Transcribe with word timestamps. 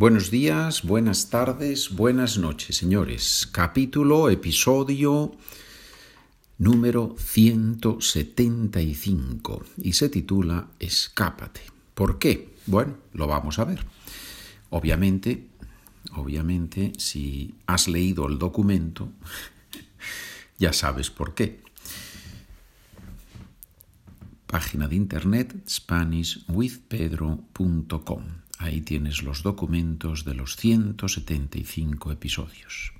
Buenos 0.00 0.30
días, 0.30 0.82
buenas 0.82 1.28
tardes, 1.28 1.90
buenas 1.90 2.38
noches, 2.38 2.74
señores. 2.74 3.46
Capítulo, 3.52 4.30
episodio 4.30 5.36
número 6.56 7.14
175 7.18 9.62
y 9.76 9.92
se 9.92 10.08
titula 10.08 10.68
Escápate. 10.78 11.60
¿Por 11.92 12.18
qué? 12.18 12.54
Bueno, 12.64 12.96
lo 13.12 13.26
vamos 13.26 13.58
a 13.58 13.66
ver. 13.66 13.84
Obviamente, 14.70 15.48
obviamente, 16.14 16.94
si 16.96 17.56
has 17.66 17.86
leído 17.86 18.26
el 18.26 18.38
documento, 18.38 19.12
ya 20.58 20.72
sabes 20.72 21.10
por 21.10 21.34
qué. 21.34 21.60
Página 24.46 24.88
de 24.88 24.96
internet 24.96 25.54
SpanishWithPedro.com 25.68 28.49
Ahí 28.60 28.82
tienes 28.82 29.22
los 29.22 29.42
documentos 29.42 30.26
de 30.26 30.34
los 30.34 30.56
175 30.56 32.12
episodios. 32.12 32.92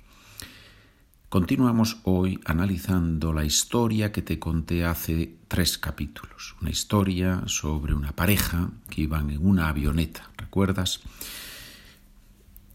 Continuamos 1.29 1.97
hoy 2.03 2.39
analizando 2.45 3.31
la 3.31 3.45
historia 3.45 4.11
que 4.11 4.23
te 4.23 4.39
conté 4.39 4.85
hace 4.85 5.35
tres 5.47 5.77
capítulos. 5.77 6.55
Una 6.61 6.71
historia 6.71 7.43
sobre 7.45 7.93
una 7.93 8.11
pareja 8.11 8.71
que 8.89 9.03
iban 9.03 9.29
en 9.29 9.45
una 9.45 9.69
avioneta, 9.69 10.31
¿recuerdas? 10.35 11.01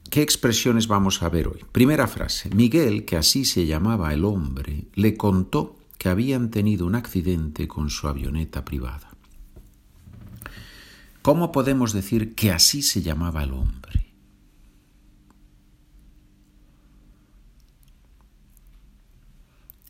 ¿Qué 0.08 0.22
expresiones 0.22 0.86
vamos 0.86 1.24
a 1.24 1.28
ver 1.28 1.48
hoy? 1.48 1.64
Primera 1.72 2.06
frase. 2.06 2.50
Miguel, 2.54 3.04
que 3.04 3.16
así 3.16 3.44
se 3.44 3.66
llamaba 3.66 4.14
el 4.14 4.24
hombre, 4.24 4.84
le 4.94 5.16
contó 5.16 5.76
que 5.98 6.08
habían 6.08 6.52
tenido 6.52 6.86
un 6.86 6.94
accidente 6.94 7.66
con 7.66 7.90
su 7.90 8.06
avioneta 8.06 8.64
privada. 8.64 9.15
¿Cómo 11.26 11.50
podemos 11.50 11.92
decir 11.92 12.36
que 12.36 12.52
así 12.52 12.82
se 12.82 13.02
llamaba 13.02 13.42
el 13.42 13.52
hombre? 13.52 14.14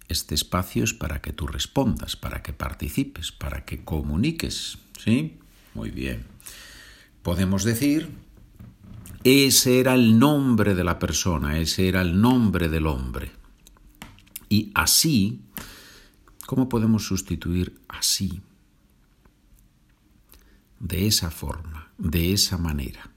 Este 0.09 0.35
espacio 0.35 0.83
es 0.83 0.95
para 0.95 1.21
que 1.21 1.35
tú 1.35 1.47
respondas, 1.47 2.17
para 2.17 2.43
que 2.43 2.55
participes, 2.55 3.33
para 3.33 3.67
que 3.67 3.85
comuniques. 3.85 4.79
¿Sí? 4.99 5.37
Muy 5.75 5.91
bien. 5.91 6.25
Podemos 7.23 7.65
decir, 7.65 8.09
ese 9.23 9.81
era 9.81 9.95
el 9.95 10.19
nombre 10.19 10.75
de 10.75 10.85
la 10.85 10.99
persona, 10.99 11.59
ese 11.59 11.87
era 11.87 12.01
el 12.01 12.19
nombre 12.19 12.71
del 12.71 12.87
hombre. 12.87 13.31
Y 14.49 14.73
así, 14.75 15.43
¿cómo 16.47 16.71
podemos 16.71 17.05
sustituir 17.05 17.79
así? 17.89 18.41
De 20.79 21.07
esa 21.07 21.31
forma, 21.31 21.91
de 21.99 22.33
esa 22.33 22.59
manera. 22.59 23.11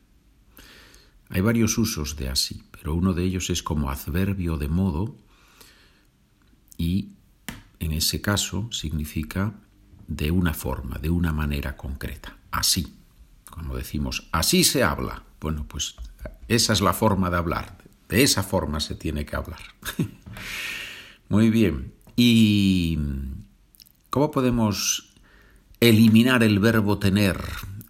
Hay 1.30 1.42
varios 1.42 1.78
usos 1.78 2.16
de 2.16 2.30
así, 2.30 2.64
pero 2.72 2.96
uno 2.96 3.14
de 3.14 3.24
ellos 3.24 3.50
es 3.50 3.62
como 3.62 3.92
adverbio 3.92 4.58
de 4.58 4.68
modo 4.68 5.16
y 6.78 7.10
en 7.80 7.92
ese 7.92 8.22
caso 8.22 8.70
significa 8.72 9.54
de 10.08 10.32
una 10.32 10.54
forma, 10.54 10.98
de 10.98 11.10
una 11.10 11.32
manera 11.32 11.78
concreta, 11.78 12.38
así. 12.52 12.96
Como 13.50 13.76
decimos, 13.76 14.28
así 14.32 14.64
se 14.64 14.84
habla. 14.84 15.24
Bueno, 15.40 15.66
pues 15.68 15.96
esa 16.48 16.74
es 16.74 16.82
la 16.82 16.94
forma 16.94 17.30
de 17.30 17.38
hablar, 17.38 17.78
de 18.08 18.24
esa 18.24 18.42
forma 18.42 18.80
se 18.80 18.96
tiene 18.96 19.26
que 19.26 19.36
hablar. 19.36 19.62
Muy 21.30 21.52
bien. 21.52 21.94
¿Y 22.16 22.98
cómo 24.10 24.32
podemos 24.32 25.09
eliminar 25.80 26.44
el 26.44 26.60
verbo 26.60 27.00
tener 27.00 27.42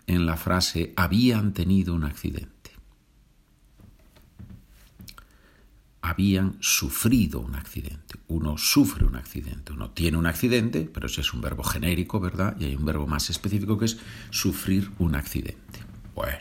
en 0.07 0.25
la 0.25 0.37
frase 0.37 0.93
habían 0.95 1.53
tenido 1.53 1.93
un 1.93 2.03
accidente. 2.03 2.71
Habían 6.01 6.57
sufrido 6.59 7.39
un 7.39 7.55
accidente. 7.55 8.15
Uno 8.27 8.57
sufre 8.57 9.05
un 9.05 9.15
accidente. 9.15 9.73
Uno 9.73 9.91
tiene 9.91 10.17
un 10.17 10.25
accidente, 10.25 10.89
pero 10.91 11.07
ese 11.07 11.21
es 11.21 11.33
un 11.33 11.41
verbo 11.41 11.63
genérico, 11.63 12.19
¿verdad? 12.19 12.55
Y 12.59 12.65
hay 12.65 12.75
un 12.75 12.85
verbo 12.85 13.05
más 13.05 13.29
específico 13.29 13.77
que 13.77 13.85
es 13.85 13.97
sufrir 14.29 14.91
un 14.97 15.15
accidente. 15.15 15.79
Bueno. 16.15 16.37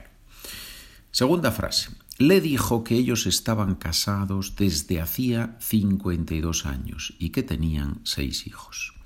Segunda 1.11 1.51
frase. 1.51 1.91
Le 2.19 2.41
dijo 2.41 2.85
que 2.85 2.95
ellos 2.95 3.27
estaban 3.27 3.75
casados 3.75 4.57
desde 4.57 5.01
hacía 5.01 5.57
52 5.61 6.67
años 6.67 7.15
y 7.19 7.31
que 7.31 7.43
tenían 7.43 8.01
seis 8.05 8.47
hijos 8.47 8.98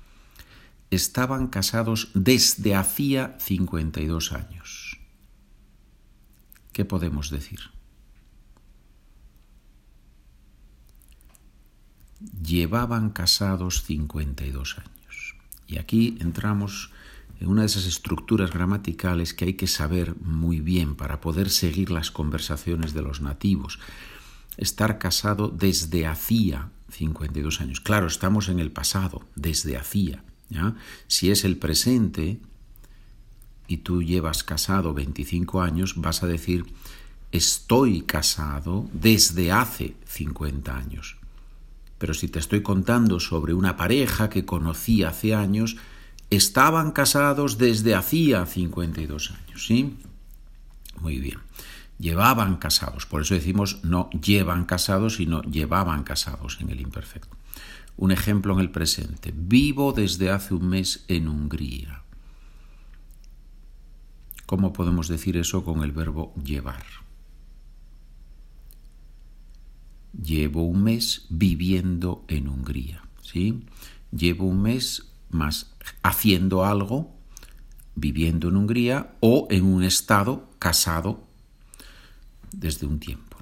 estaban 0.95 1.47
casados 1.47 2.09
desde 2.13 2.75
hacía 2.75 3.35
52 3.39 4.31
años. 4.33 4.99
¿Qué 6.71 6.85
podemos 6.85 7.29
decir? 7.29 7.59
Llevaban 12.41 13.11
casados 13.11 13.83
52 13.83 14.77
años. 14.79 15.35
Y 15.67 15.77
aquí 15.77 16.17
entramos 16.19 16.91
en 17.39 17.49
una 17.49 17.61
de 17.61 17.67
esas 17.67 17.85
estructuras 17.85 18.51
gramaticales 18.51 19.33
que 19.33 19.45
hay 19.45 19.53
que 19.53 19.67
saber 19.67 20.15
muy 20.21 20.61
bien 20.61 20.95
para 20.95 21.21
poder 21.21 21.49
seguir 21.49 21.91
las 21.91 22.09
conversaciones 22.09 22.93
de 22.93 23.01
los 23.01 23.21
nativos. 23.21 23.79
Estar 24.57 24.97
casado 24.97 25.49
desde 25.49 26.07
hacía 26.07 26.69
52 26.89 27.61
años. 27.61 27.81
Claro, 27.81 28.07
estamos 28.07 28.49
en 28.49 28.59
el 28.59 28.71
pasado, 28.71 29.27
desde 29.35 29.77
hacía. 29.77 30.23
Si 31.07 31.31
es 31.31 31.43
el 31.45 31.57
presente 31.57 32.39
y 33.67 33.77
tú 33.77 34.03
llevas 34.03 34.43
casado 34.43 34.93
25 34.93 35.61
años, 35.61 35.95
vas 35.97 36.23
a 36.23 36.27
decir, 36.27 36.65
estoy 37.31 38.01
casado 38.03 38.87
desde 38.93 39.51
hace 39.51 39.95
50 40.05 40.77
años. 40.77 41.17
Pero 41.97 42.13
si 42.13 42.27
te 42.27 42.39
estoy 42.39 42.61
contando 42.61 43.19
sobre 43.19 43.53
una 43.53 43.77
pareja 43.77 44.29
que 44.29 44.45
conocí 44.45 45.03
hace 45.03 45.33
años, 45.33 45.77
estaban 46.29 46.91
casados 46.91 47.57
desde 47.57 47.95
hacía 47.95 48.45
52 48.45 49.31
años, 49.31 49.65
¿sí? 49.65 49.97
Muy 50.99 51.19
bien. 51.19 51.39
Llevaban 51.99 52.57
casados, 52.57 53.05
por 53.05 53.21
eso 53.21 53.35
decimos 53.35 53.79
no 53.83 54.09
llevan 54.09 54.65
casados, 54.65 55.15
sino 55.15 55.41
llevaban 55.43 56.03
casados 56.03 56.57
en 56.59 56.69
el 56.69 56.81
imperfecto. 56.81 57.37
Un 57.97 58.11
ejemplo 58.11 58.53
en 58.53 58.59
el 58.59 58.71
presente. 58.71 59.33
Vivo 59.35 59.93
desde 59.93 60.29
hace 60.29 60.53
un 60.53 60.67
mes 60.67 61.05
en 61.07 61.27
Hungría. 61.27 62.03
¿Cómo 64.45 64.73
podemos 64.73 65.07
decir 65.07 65.37
eso 65.37 65.63
con 65.63 65.83
el 65.83 65.91
verbo 65.91 66.33
llevar? 66.43 66.83
Llevo 70.21 70.63
un 70.63 70.83
mes 70.83 71.25
viviendo 71.29 72.23
en 72.27 72.47
Hungría. 72.47 73.03
¿sí? 73.21 73.63
Llevo 74.11 74.45
un 74.45 74.61
mes 74.61 75.11
más 75.29 75.73
haciendo 76.03 76.65
algo, 76.65 77.15
viviendo 77.95 78.49
en 78.49 78.57
Hungría 78.57 79.15
o 79.19 79.47
en 79.49 79.65
un 79.65 79.83
estado 79.83 80.49
casado 80.59 81.23
desde 82.51 82.85
un 82.85 82.99
tiempo, 82.99 83.32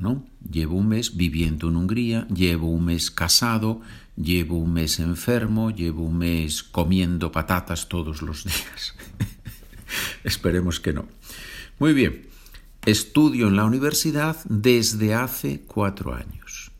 Llevo 0.50 0.78
un 0.78 0.88
mes 0.88 1.16
viviendo 1.16 1.70
en 1.70 1.76
Hungría, 1.76 2.28
llevo 2.28 2.68
un 2.70 2.86
mes 2.86 3.12
casado, 3.12 3.82
llevo 4.16 4.58
un 4.58 4.74
mes 4.74 5.00
enfermo, 5.00 5.70
llevo 5.70 6.04
un 6.04 6.18
mes 6.18 6.64
comiendo 6.64 7.32
patatas 7.32 7.88
todos 7.88 8.22
los 8.22 8.44
días. 8.44 8.96
Esperemos 10.24 10.80
que 10.80 10.94
no. 10.94 11.08
Muy 11.78 11.94
bien, 11.94 12.28
estudio 12.86 13.48
en 13.48 13.56
la 13.56 13.66
universidad 13.66 14.38
desde 14.46 15.14
hace 15.14 15.62
cuatro 15.62 16.16
años. 16.16 16.72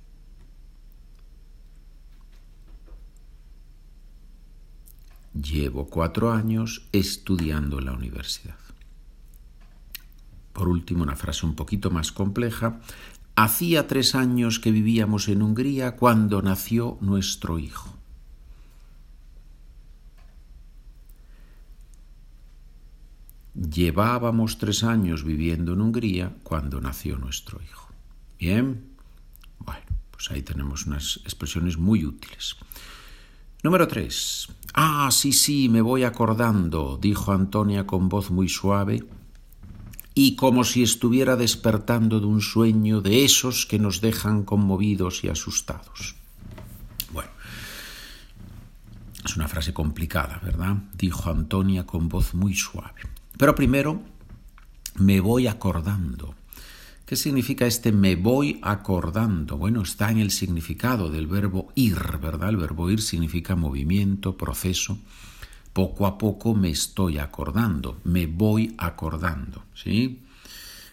Llevo 5.34 5.88
cuatro 5.88 6.32
años 6.32 6.88
estudiando 6.92 7.80
en 7.80 7.86
la 7.86 7.94
universidad. 7.94 8.58
Por 10.54 10.68
último, 10.68 11.04
una 11.04 11.16
frase 11.16 11.46
un 11.46 11.56
poquito 11.56 11.90
más 11.90 12.12
compleja. 12.12 12.80
Hacía 13.36 13.88
tres 13.88 14.14
años 14.14 14.60
que 14.60 14.72
vivíamos 14.72 15.28
en 15.28 15.42
Hungría 15.42 15.96
cuando 15.96 16.42
nació 16.42 16.98
nuestro 17.02 17.60
hijo. 17.60 17.96
Llevábamos 23.54 24.58
tres 24.58 24.84
años 24.84 25.24
viviendo 25.24 25.74
en 25.74 25.82
Hungría 25.82 26.36
cuando 26.44 26.82
nació 26.82 27.18
nuestro 27.18 27.62
hijo. 27.62 27.90
Bien, 28.40 28.86
bueno, 29.60 29.86
pues 30.12 30.32
ahí 30.32 30.42
tenemos 30.42 30.86
unas 30.86 31.20
expresiones 31.24 31.78
muy 31.78 32.06
útiles. 32.06 32.56
Número 33.64 33.88
tres. 33.88 34.48
Ah, 34.74 35.10
sí, 35.12 35.32
sí, 35.32 35.70
me 35.70 35.82
voy 35.82 36.04
acordando, 36.04 36.98
dijo 37.02 37.32
Antonia 37.32 37.86
con 37.86 38.10
voz 38.10 38.32
muy 38.32 38.50
suave 38.50 39.04
y 40.14 40.36
como 40.36 40.64
si 40.64 40.84
estuviera 40.84 41.36
despertando 41.36 42.20
de 42.20 42.26
un 42.26 42.42
sueño 42.42 43.02
de 43.02 43.24
esos 43.24 43.66
que 43.66 43.80
nos 43.80 44.02
dejan 44.02 44.44
conmovidos 44.44 45.24
y 45.24 45.30
asustados. 45.30 46.16
Bueno, 47.14 47.32
es 49.24 49.36
una 49.36 49.48
frase 49.48 49.74
complicada, 49.74 50.40
¿verdad? 50.44 50.78
Dijo 50.94 51.30
Antonia 51.30 51.86
con 51.86 52.10
voz 52.10 52.34
muy 52.34 52.56
suave. 52.56 53.02
Pero 53.38 53.56
primero 53.56 54.02
me 54.96 55.22
voy 55.22 55.48
acordando. 55.48 56.36
¿Qué 57.06 57.16
significa 57.16 57.66
este 57.66 57.92
me 57.92 58.16
voy 58.16 58.60
acordando? 58.62 59.58
Bueno, 59.58 59.82
está 59.82 60.12
en 60.12 60.20
el 60.20 60.32
significado 60.32 61.10
del 61.10 61.28
verbo 61.28 61.72
ir, 61.76 62.00
¿verdad? 62.22 62.50
El 62.50 62.58
verbo 62.58 62.90
ir 62.90 63.02
significa 63.02 63.56
movimiento, 63.56 64.38
proceso. 64.38 64.98
Poco 65.74 66.06
a 66.06 66.18
poco 66.18 66.54
me 66.54 66.70
estoy 66.70 67.18
acordando, 67.18 68.00
me 68.04 68.28
voy 68.28 68.76
acordando, 68.78 69.64
¿sí? 69.74 70.24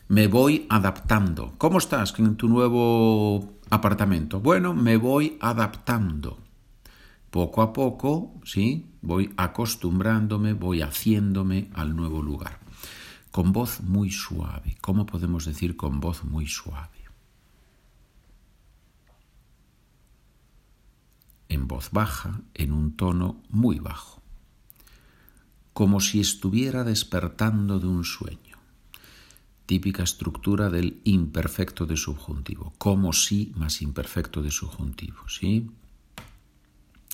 Me 0.09 0.27
voy 0.27 0.67
adaptando. 0.71 1.55
¿Cómo 1.59 1.79
estás 1.79 2.15
en 2.19 2.37
tu 2.37 2.49
nuevo 2.49 3.59
apartamento? 3.71 4.41
Bueno, 4.41 4.75
me 4.75 4.97
voy 4.97 5.37
adaptando. 5.41 6.39
Poco 7.31 7.61
a 7.61 7.73
poco, 7.73 8.41
¿sí? 8.45 8.87
Voy 9.03 9.35
acostumbrándome, 9.37 10.55
voy 10.55 10.81
haciéndome 10.83 11.71
al 11.75 11.95
nuevo 11.95 12.23
lugar 12.23 12.59
con 13.31 13.53
voz 13.53 13.81
muy 13.83 14.11
suave. 14.11 14.77
¿Cómo 14.81 15.07
podemos 15.07 15.45
decir 15.45 15.77
con 15.77 16.01
voz 16.01 16.25
muy 16.25 16.47
suave? 16.47 16.99
En 21.49 21.69
voz 21.69 21.91
baja, 21.93 22.41
en 22.55 22.73
un 22.73 22.97
tono 22.97 23.41
muy 23.49 23.79
bajo, 23.79 24.18
como 25.79 26.01
si 26.01 26.19
estuviera 26.19 26.83
despertando 26.83 27.79
de 27.79 27.87
un 27.87 28.03
sueño. 28.03 28.57
Típica 29.65 30.03
estructura 30.03 30.71
del 30.71 31.01
imperfecto 31.05 31.87
de 31.87 31.97
subjuntivo, 31.97 32.75
como 32.79 33.13
si 33.13 33.53
más 33.55 33.81
imperfecto 33.81 34.43
de 34.43 34.51
subjuntivo, 34.51 35.29
¿sí? 35.29 35.71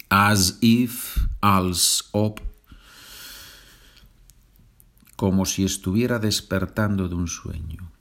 As 0.08 0.56
if, 0.62 1.18
als 1.42 2.08
ob, 2.12 2.40
como 5.14 5.44
si 5.44 5.66
estuviera 5.66 6.18
despertando 6.18 7.06
de 7.10 7.16
un 7.16 7.28
sueño, 7.28 7.92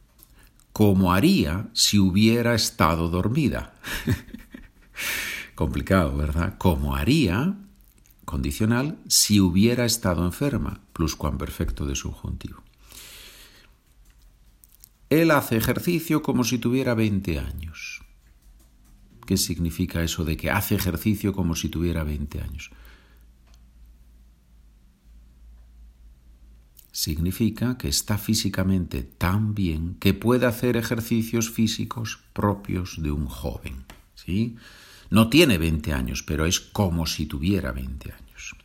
como 0.72 1.12
haría 1.12 1.68
si 1.74 2.00
hubiera 2.00 2.56
estado 2.56 3.10
dormida. 3.10 3.74
Complicado, 5.56 6.16
¿verdad? 6.16 6.58
Como 6.58 6.96
haría, 6.96 7.54
condicional, 8.26 8.98
si 9.08 9.40
hubiera 9.40 9.86
estado 9.86 10.26
enferma, 10.26 10.82
pluscuamperfecto 10.94 11.86
de 11.86 11.96
subjuntivo. 11.96 12.64
Él 15.10 15.32
hace 15.32 15.58
ejercicio 15.58 16.22
como 16.22 16.44
si 16.44 16.58
tuviera 16.58 16.96
20 16.96 17.40
años. 17.40 18.02
¿Qué 19.26 19.38
significa 19.38 20.04
eso 20.04 20.26
de 20.26 20.38
que 20.38 20.50
hace 20.50 20.76
ejercicio 20.76 21.34
como 21.34 21.56
si 21.56 21.70
tuviera 21.70 22.04
20 22.04 22.42
años? 22.42 22.72
significa 26.94 27.76
que 27.78 27.90
está 27.90 28.18
físicamente 28.18 29.02
tan 29.04 29.56
bien 29.56 29.96
que 30.00 30.14
puede 30.14 30.46
hacer 30.46 30.78
ejercicios 30.78 31.50
físicos 31.50 32.20
propios 32.34 33.02
de 33.02 33.12
un 33.12 33.26
joven. 33.26 33.84
¿sí? 34.16 34.56
No 35.14 35.30
tiene 35.30 35.60
20 35.60 35.94
años, 35.94 36.24
pero 36.24 36.48
es 36.48 36.60
como 36.60 37.06
si 37.06 37.28
tuviera 37.28 37.72
20 37.72 38.12
años. 38.12 38.56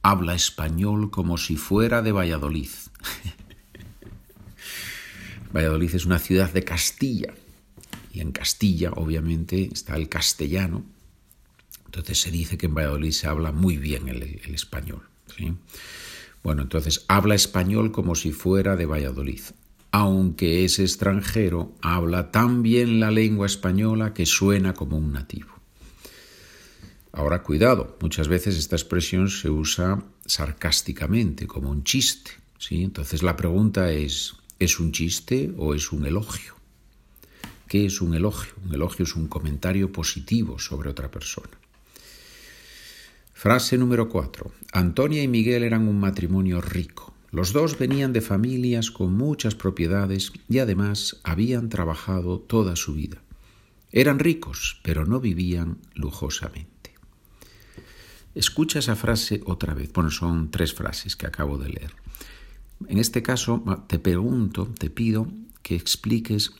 Habla 0.00 0.36
español 0.36 1.10
como 1.10 1.38
si 1.38 1.56
fuera 1.56 2.02
de 2.02 2.12
Valladolid. 2.12 2.70
Valladolid 5.52 5.92
es 5.92 6.06
una 6.06 6.20
ciudad 6.20 6.52
de 6.52 6.62
Castilla 6.62 7.34
y 8.12 8.20
en 8.20 8.30
Castilla 8.30 8.92
obviamente 8.92 9.68
está 9.72 9.96
el 9.96 10.08
castellano. 10.08 10.84
Entonces 11.84 12.20
se 12.20 12.30
dice 12.30 12.56
que 12.56 12.66
en 12.66 12.76
Valladolid 12.76 13.10
se 13.10 13.26
habla 13.26 13.50
muy 13.50 13.76
bien 13.76 14.06
el, 14.06 14.22
español. 14.54 15.02
Bueno, 16.44 16.62
entonces 16.62 17.04
habla 17.08 17.34
español 17.34 17.90
como 17.90 18.14
si 18.14 18.30
fuera 18.30 18.76
de 18.76 18.86
Valladolid. 18.86 19.42
Aunque 19.92 20.64
es 20.64 20.78
extranjero, 20.78 21.72
habla 21.82 22.30
tan 22.30 22.62
bien 22.62 23.00
la 23.00 23.10
lengua 23.10 23.46
española 23.46 24.14
que 24.14 24.24
suena 24.24 24.72
como 24.72 24.96
un 24.96 25.12
nativo. 25.12 25.48
Ahora, 27.12 27.42
cuidado, 27.42 27.96
muchas 28.00 28.28
veces 28.28 28.56
esta 28.56 28.76
expresión 28.76 29.28
se 29.28 29.50
usa 29.50 30.04
sarcásticamente, 30.24 31.48
como 31.48 31.70
un 31.70 31.82
chiste. 31.82 32.30
¿sí? 32.58 32.84
Entonces 32.84 33.24
la 33.24 33.36
pregunta 33.36 33.90
es, 33.90 34.36
¿es 34.60 34.78
un 34.78 34.92
chiste 34.92 35.52
o 35.56 35.74
es 35.74 35.90
un 35.90 36.06
elogio? 36.06 36.54
¿Qué 37.66 37.86
es 37.86 38.00
un 38.00 38.14
elogio? 38.14 38.52
Un 38.64 38.74
elogio 38.74 39.04
es 39.04 39.16
un 39.16 39.26
comentario 39.26 39.90
positivo 39.90 40.58
sobre 40.58 40.90
otra 40.90 41.10
persona. 41.10 41.50
Frase 43.32 43.78
número 43.78 44.08
4. 44.08 44.52
Antonia 44.72 45.22
y 45.22 45.28
Miguel 45.28 45.62
eran 45.62 45.88
un 45.88 45.98
matrimonio 45.98 46.60
rico. 46.60 47.09
Los 47.32 47.52
dos 47.52 47.78
venían 47.78 48.12
de 48.12 48.20
familias 48.20 48.90
con 48.90 49.14
muchas 49.14 49.54
propiedades 49.54 50.32
y 50.48 50.58
además 50.58 51.20
habían 51.22 51.68
trabajado 51.68 52.40
toda 52.40 52.74
su 52.74 52.94
vida. 52.94 53.22
Eran 53.92 54.18
ricos, 54.18 54.80
pero 54.82 55.04
no 55.04 55.20
vivían 55.20 55.78
lujosamente. 55.94 56.94
Escucha 58.34 58.78
esa 58.78 58.96
frase 58.96 59.42
otra 59.46 59.74
vez. 59.74 59.92
Bueno, 59.92 60.10
son 60.10 60.50
tres 60.50 60.74
frases 60.74 61.16
que 61.16 61.26
acabo 61.26 61.58
de 61.58 61.68
leer. 61.70 61.92
En 62.88 62.98
este 62.98 63.22
caso, 63.22 63.62
te 63.88 63.98
pregunto, 63.98 64.66
te 64.78 64.90
pido 64.90 65.28
que 65.62 65.76
expliques 65.76 66.52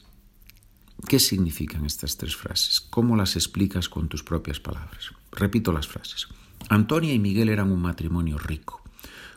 qué 1.08 1.18
significan 1.18 1.86
estas 1.86 2.16
tres 2.16 2.36
frases, 2.36 2.80
cómo 2.80 3.16
las 3.16 3.36
explicas 3.36 3.88
con 3.88 4.08
tus 4.08 4.22
propias 4.22 4.60
palabras. 4.60 5.12
Repito 5.32 5.72
las 5.72 5.88
frases. 5.88 6.28
Antonia 6.68 7.14
y 7.14 7.18
Miguel 7.18 7.48
eran 7.48 7.72
un 7.72 7.80
matrimonio 7.80 8.36
rico. 8.36 8.79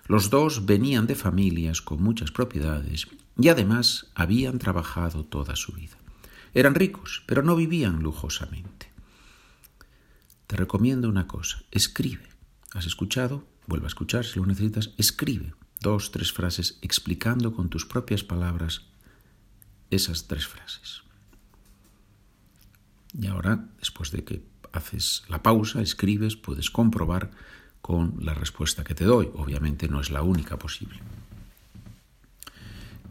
Los 0.05 0.29
dos 0.29 0.65
venían 0.65 1.07
de 1.07 1.15
familias 1.15 1.81
con 1.81 2.03
muchas 2.03 2.31
propiedades 2.31 3.07
y 3.38 3.50
además 3.50 4.07
habían 4.15 4.59
trabajado 4.59 5.23
toda 5.23 5.55
su 5.55 5.71
vida. 5.73 5.97
Eran 6.53 6.75
ricos, 6.75 7.23
pero 7.25 7.41
no 7.41 7.55
vivían 7.55 8.03
lujosamente. 8.03 8.91
Te 10.47 10.55
recomiendo 10.57 11.09
una 11.09 11.25
cosa, 11.25 11.63
escribe. 11.71 12.27
¿Has 12.73 12.85
escuchado? 12.85 13.47
Vuelve 13.65 13.85
a 13.85 13.88
escuchar 13.88 14.25
si 14.25 14.39
lo 14.39 14.45
necesitas. 14.45 14.91
Escribe 14.97 15.53
dos, 15.79 16.11
tres 16.11 16.31
frases 16.31 16.77
explicando 16.81 17.53
con 17.53 17.69
tus 17.69 17.85
propias 17.85 18.23
palabras 18.23 18.83
esas 19.89 20.27
tres 20.27 20.47
frases. 20.47 21.03
Y 23.13 23.27
ahora, 23.27 23.69
después 23.79 24.11
de 24.11 24.23
que 24.23 24.44
haces 24.71 25.23
la 25.29 25.44
pausa, 25.44 25.81
escribes, 25.81 26.35
puedes 26.35 26.69
comprobar 26.69 27.31
con 27.83 28.15
la 28.21 28.33
respuesta 28.33 28.85
que 28.85 28.95
te 28.95 29.03
doy. 29.03 29.30
Obviamente 29.35 29.89
no 29.89 30.00
es 30.00 30.09
la 30.09 30.21
única 30.21 30.57
posible. 30.57 31.00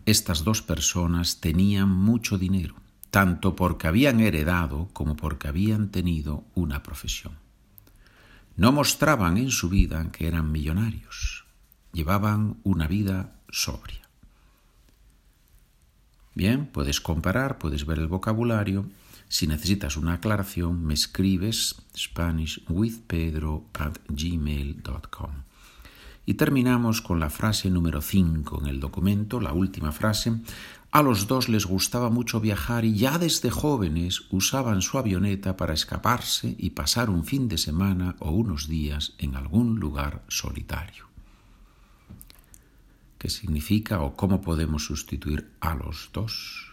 Estas 0.07 0.45
dos 0.45 0.63
personas 0.63 1.41
tenían 1.41 1.91
mucho 1.91 2.39
dinero, 2.39 2.75
tanto 3.11 3.55
porque 3.55 3.87
habían 3.87 4.21
heredado 4.21 4.89
como 4.95 5.15
porque 5.15 5.47
habían 5.47 5.91
tenido 5.91 6.45
una 6.55 6.83
profesión. 6.83 7.35
No 8.57 8.73
mostraban 8.73 9.37
en 9.37 9.51
su 9.51 9.69
vida 9.69 10.11
que 10.11 10.27
eran 10.27 10.51
millonarios, 10.51 11.45
llevaban 11.93 12.57
una 12.65 12.87
vida 12.87 13.37
sobria. 13.51 14.09
Bien, 16.35 16.65
puedes 16.65 17.03
comparar, 17.03 17.59
puedes 17.59 17.85
ver 17.85 17.99
el 17.99 18.09
vocabulario 18.09 18.87
si 19.33 19.47
necesitas 19.47 19.97
una 19.97 20.13
aclaración, 20.13 20.85
me 20.85 20.93
escribes 20.93 21.77
SpanishWithPedro 21.97 23.65
at 23.73 23.97
gmail.com. 24.11 25.31
Y 26.27 26.35
terminamos 26.35 27.01
con 27.01 27.19
la 27.19 27.31
frase 27.31 27.71
número 27.71 28.03
5 28.03 28.61
en 28.61 28.67
el 28.67 28.79
documento, 28.79 29.41
la 29.41 29.55
última 29.55 29.91
frase. 29.91 30.35
A 30.91 31.01
los 31.01 31.29
dos 31.29 31.49
les 31.49 31.65
gustaba 31.65 32.11
mucho 32.11 32.41
viajar 32.41 32.85
y 32.85 32.95
ya 32.95 33.17
desde 33.17 33.49
jóvenes 33.49 34.25
usaban 34.31 34.83
su 34.83 34.99
avioneta 34.99 35.57
para 35.57 35.73
escaparse 35.73 36.55
y 36.59 36.71
pasar 36.71 37.09
un 37.09 37.25
fin 37.25 37.49
de 37.49 37.57
semana 37.57 38.17
o 38.19 38.33
unos 38.33 38.69
días 38.69 39.15
en 39.17 39.35
algún 39.35 39.81
lugar 39.81 40.25
solitario. 40.29 41.07
¿Qué 43.17 43.31
significa 43.31 44.03
o 44.03 44.15
cómo 44.15 44.43
podemos 44.43 44.85
sustituir 44.85 45.51
a 45.61 45.75
los 45.75 46.11
dos? 46.13 46.72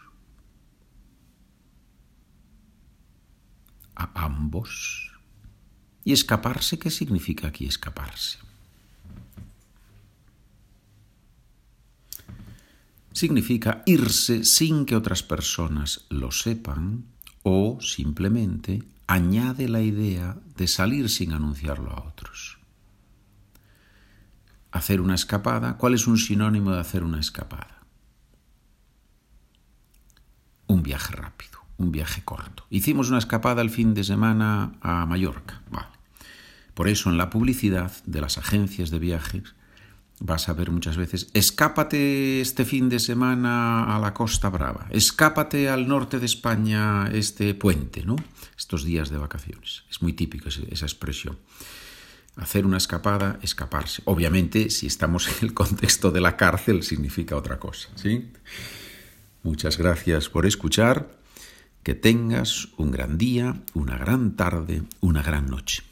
A 3.99 4.25
ambos. 4.25 5.11
¿Y 6.05 6.13
escaparse 6.13 6.79
qué 6.79 6.89
significa 6.89 7.49
aquí 7.49 7.65
escaparse? 7.65 8.39
Significa 13.11 13.83
irse 13.85 14.45
sin 14.45 14.85
que 14.85 14.95
otras 14.95 15.21
personas 15.23 16.05
lo 16.09 16.31
sepan 16.31 17.03
o 17.43 17.79
simplemente 17.81 18.83
añade 19.07 19.67
la 19.67 19.81
idea 19.81 20.37
de 20.55 20.67
salir 20.67 21.09
sin 21.09 21.33
anunciarlo 21.33 21.91
a 21.91 22.07
otros. 22.07 22.59
Hacer 24.71 25.01
una 25.01 25.15
escapada, 25.15 25.77
¿cuál 25.77 25.95
es 25.95 26.07
un 26.07 26.17
sinónimo 26.17 26.71
de 26.71 26.79
hacer 26.79 27.03
una 27.03 27.19
escapada? 27.19 27.83
Un 30.67 30.83
viaje 30.83 31.11
rápido 31.13 31.58
un 31.79 31.91
viaje 31.91 32.21
corto. 32.23 32.65
Hicimos 32.69 33.09
una 33.09 33.17
escapada 33.17 33.63
el 33.63 33.71
fin 33.71 33.95
de 33.95 34.03
semana 34.03 34.73
a 34.81 35.05
Mallorca. 35.07 35.61
Por 36.75 36.87
eso 36.87 37.09
en 37.09 37.17
la 37.17 37.29
publicidad 37.29 37.91
de 38.05 38.21
las 38.21 38.37
agencias 38.37 38.91
de 38.91 38.99
viajes 38.99 39.55
vas 40.19 40.49
a 40.49 40.53
ver 40.53 40.69
muchas 40.69 40.97
veces, 40.97 41.29
escápate 41.33 42.41
este 42.41 42.65
fin 42.65 42.89
de 42.89 42.99
semana 42.99 43.95
a 43.95 43.99
la 43.99 44.13
Costa 44.13 44.49
Brava, 44.49 44.87
escápate 44.89 45.69
al 45.69 45.87
norte 45.87 46.19
de 46.19 46.25
España 46.25 47.09
este 47.11 47.53
puente, 47.53 48.03
¿no? 48.03 48.17
Estos 48.57 48.83
días 48.83 49.09
de 49.09 49.17
vacaciones. 49.17 49.83
Es 49.89 50.01
muy 50.01 50.13
típico 50.13 50.49
esa 50.49 50.85
expresión. 50.85 51.37
Hacer 52.35 52.65
una 52.65 52.77
escapada, 52.77 53.39
escaparse. 53.41 54.01
Obviamente, 54.05 54.69
si 54.69 54.87
estamos 54.87 55.27
en 55.27 55.47
el 55.47 55.53
contexto 55.53 56.11
de 56.11 56.21
la 56.21 56.35
cárcel, 56.37 56.83
significa 56.83 57.35
otra 57.35 57.59
cosa, 57.59 57.89
¿sí? 57.95 58.31
Muchas 59.43 59.77
gracias 59.77 60.27
por 60.27 60.45
escuchar. 60.45 61.18
Que 61.83 61.95
tengas 61.95 62.69
un 62.77 62.91
gran 62.91 63.17
día, 63.17 63.61
una 63.73 63.97
gran 63.97 64.35
tarde, 64.35 64.83
una 64.99 65.21
gran 65.21 65.47
noche. 65.47 65.88